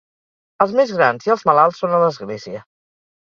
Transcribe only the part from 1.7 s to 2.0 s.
són